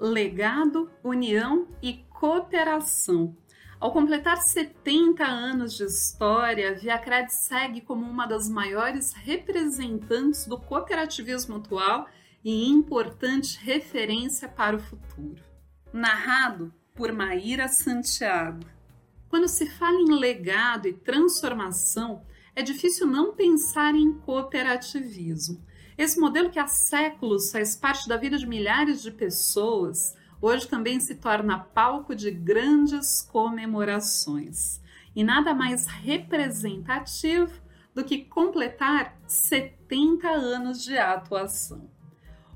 [0.00, 3.36] legado, união e cooperação.
[3.78, 11.56] Ao completar 70 anos de história, Viacred segue como uma das maiores representantes do cooperativismo
[11.56, 12.06] atual
[12.44, 15.42] e importante referência para o futuro.
[15.92, 18.60] Narrado por Maíra Santiago.
[19.28, 22.22] Quando se fala em legado e transformação,
[22.54, 25.64] é difícil não pensar em cooperativismo.
[25.96, 30.98] Esse modelo que há séculos faz parte da vida de milhares de pessoas, hoje também
[30.98, 34.80] se torna palco de grandes comemorações.
[35.14, 37.52] E nada mais representativo
[37.94, 41.90] do que completar 70 anos de atuação.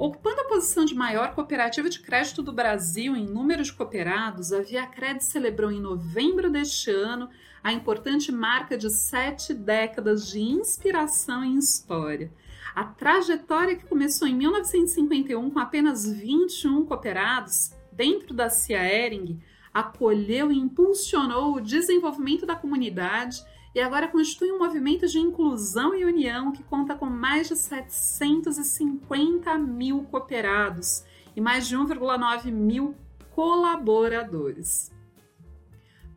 [0.00, 4.62] Ocupando a posição de maior cooperativa de crédito do Brasil em número de cooperados, a
[4.62, 7.28] Viacred celebrou em novembro deste ano
[7.62, 12.32] a importante marca de sete décadas de inspiração em história.
[12.74, 19.38] A trajetória que começou em 1951 com apenas 21 cooperados dentro da Cia Ering
[19.74, 26.04] acolheu e impulsionou o desenvolvimento da comunidade e agora constitui um movimento de inclusão e
[26.04, 31.04] união que conta com mais de 750 mil cooperados
[31.36, 32.96] e mais de 1,9 mil
[33.30, 34.90] colaboradores.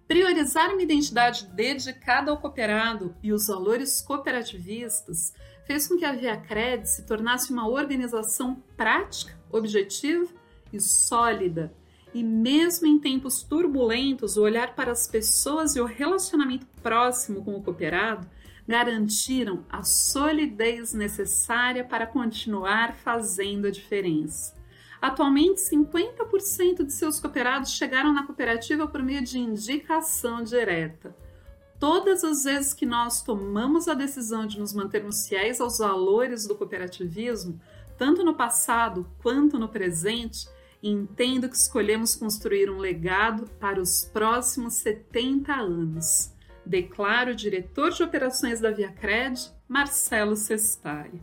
[0.07, 5.33] Priorizar uma identidade dedicada ao cooperado e os valores cooperativistas
[5.65, 10.31] fez com que a Via Cred se tornasse uma organização prática, objetiva
[10.71, 11.73] e sólida.
[12.13, 17.55] E mesmo em tempos turbulentos, o olhar para as pessoas e o relacionamento próximo com
[17.55, 18.29] o cooperado
[18.67, 24.53] garantiram a solidez necessária para continuar fazendo a diferença.
[25.01, 31.13] Atualmente, 50% de seus cooperados chegaram na cooperativa por meio de indicação direta.
[31.77, 36.55] Todas as vezes que nós tomamos a decisão de nos mantermos fiéis aos valores do
[36.55, 37.59] cooperativismo,
[37.97, 40.47] tanto no passado quanto no presente,
[40.83, 46.33] entendo que escolhemos construir um legado para os próximos 70 anos.
[46.65, 51.21] Declara o diretor de operações da Viacred, Marcelo Sestari.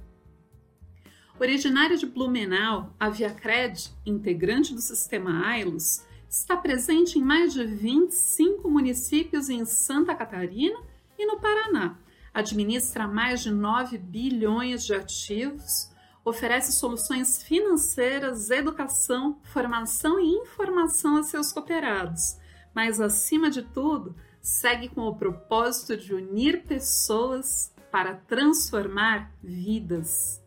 [1.38, 8.70] Originária de Blumenau, a Viacred, integrante do sistema AILOS, está presente em mais de 25
[8.70, 10.78] municípios em Santa Catarina
[11.18, 11.98] e no Paraná.
[12.32, 15.90] Administra mais de 9 bilhões de ativos,
[16.24, 22.36] oferece soluções financeiras, educação, formação e informação a seus cooperados,
[22.74, 30.40] mas, acima de tudo, segue com o propósito de unir pessoas para transformar vidas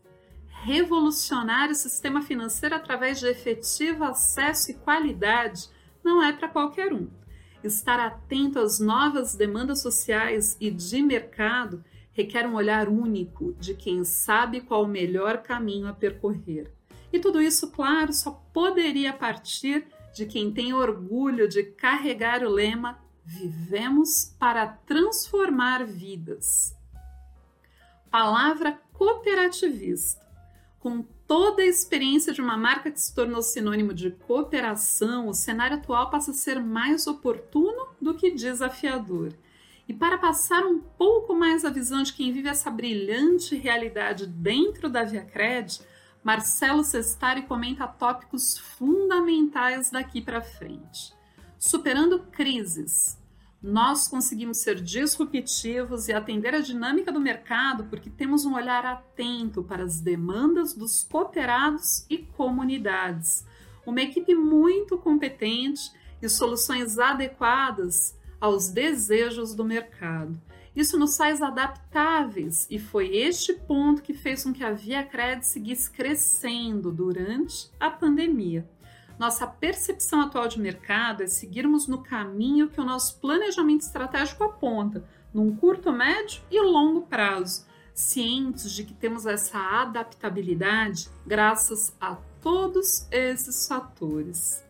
[0.63, 5.69] revolucionar o sistema financeiro através de efetivo acesso e qualidade
[6.01, 7.09] não é para qualquer um.
[7.61, 14.03] Estar atento às novas demandas sociais e de mercado requer um olhar único de quem
[14.03, 16.71] sabe qual o melhor caminho a percorrer.
[17.11, 19.85] E tudo isso, claro, só poderia partir
[20.15, 26.75] de quem tem orgulho de carregar o lema Vivemos para transformar vidas.
[28.11, 30.23] Palavra cooperativista
[30.83, 35.77] com toda a experiência de uma marca que se tornou sinônimo de cooperação, o cenário
[35.77, 39.33] atual passa a ser mais oportuno do que desafiador.
[39.87, 44.89] E para passar um pouco mais a visão de quem vive essa brilhante realidade dentro
[44.89, 45.81] da Viacred,
[46.23, 51.13] Marcelo Sestari comenta tópicos fundamentais daqui para frente.
[51.59, 53.21] Superando crises,
[53.61, 59.63] nós conseguimos ser disruptivos e atender a dinâmica do mercado porque temos um olhar atento
[59.63, 63.45] para as demandas dos cooperados e comunidades,
[63.85, 65.91] uma equipe muito competente
[66.21, 70.37] e soluções adequadas aos desejos do mercado.
[70.75, 75.45] Isso nos faz adaptáveis e foi este ponto que fez com que a Via Cred
[75.47, 78.69] seguisse crescendo durante a pandemia.
[79.17, 85.05] Nossa percepção atual de mercado é seguirmos no caminho que o nosso planejamento estratégico aponta,
[85.33, 93.07] num curto, médio e longo prazo, cientes de que temos essa adaptabilidade graças a todos
[93.09, 94.62] esses fatores.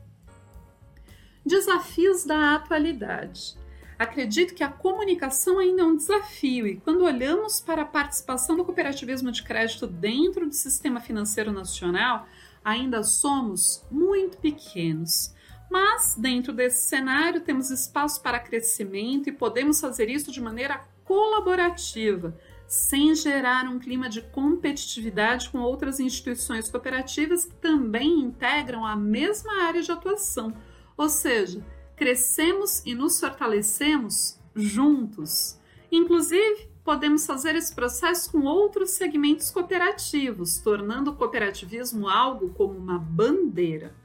[1.46, 3.58] Desafios da atualidade.
[4.00, 8.64] Acredito que a comunicação ainda é um desafio e quando olhamos para a participação do
[8.64, 12.26] cooperativismo de crédito dentro do sistema financeiro nacional,
[12.64, 15.34] ainda somos muito pequenos.
[15.70, 22.38] Mas, dentro desse cenário, temos espaço para crescimento e podemos fazer isso de maneira colaborativa,
[22.68, 29.64] sem gerar um clima de competitividade com outras instituições cooperativas que também integram a mesma
[29.64, 30.54] área de atuação.
[30.98, 35.58] Ou seja, crescemos e nos fortalecemos juntos.
[35.92, 43.00] Inclusive, podemos fazer esse processo com outros segmentos cooperativos, tornando o cooperativismo algo como uma
[43.00, 43.96] bandeira.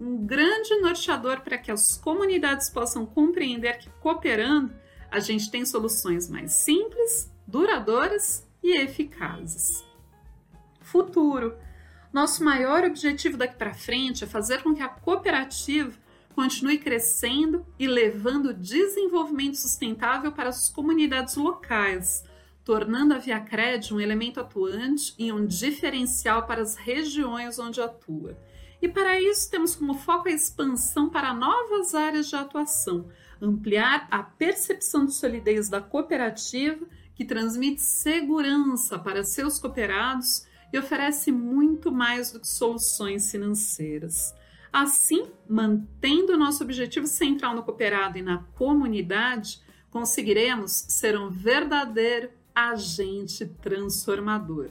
[0.00, 4.72] um grande norteador para que as comunidades possam compreender que cooperando
[5.10, 9.84] a gente tem soluções mais simples, duradouras e eficazes.
[10.80, 11.56] Futuro.
[12.12, 15.98] Nosso maior objetivo daqui para frente é fazer com que a cooperativa
[16.38, 22.22] continue crescendo e levando desenvolvimento sustentável para as comunidades locais,
[22.64, 28.38] tornando a Via Cred um elemento atuante e um diferencial para as regiões onde atua.
[28.80, 33.08] E para isso temos como foco a expansão para novas áreas de atuação,
[33.42, 36.86] ampliar a percepção de solidez da cooperativa,
[37.16, 44.37] que transmite segurança para seus cooperados e oferece muito mais do que soluções financeiras.
[44.72, 49.60] Assim, mantendo nosso objetivo central no cooperado e na comunidade,
[49.90, 54.70] conseguiremos ser um verdadeiro agente transformador.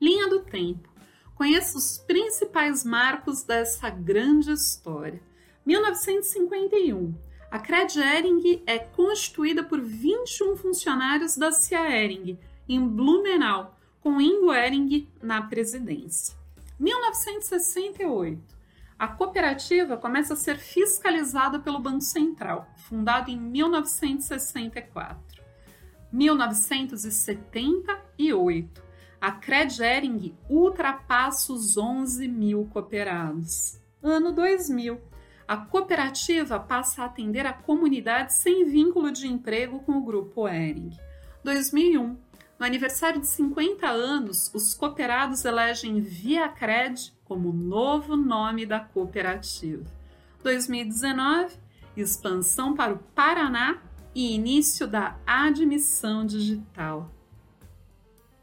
[0.00, 0.88] Linha do tempo.
[1.34, 5.22] Conheça os principais marcos dessa grande história.
[5.64, 7.14] 1951.
[7.50, 12.38] A Cred Ering é constituída por 21 funcionários da Cia Ering,
[12.68, 16.36] em Blumenau, com Ingo Ering na presidência.
[16.78, 18.57] 1968.
[18.98, 25.40] A cooperativa começa a ser fiscalizada pelo Banco Central, fundado em 1964.
[26.12, 28.82] 1978.
[29.20, 33.80] A Credering ultrapassa os 11 mil cooperados.
[34.02, 35.00] Ano 2000.
[35.46, 40.90] A cooperativa passa a atender a comunidade sem vínculo de emprego com o grupo Ering.
[41.44, 42.16] 2001.
[42.58, 49.84] No aniversário de 50 anos, os cooperados elegem Via Cred como novo nome da cooperativa.
[50.42, 51.56] 2019,
[51.96, 53.80] expansão para o Paraná
[54.12, 57.08] e início da admissão digital.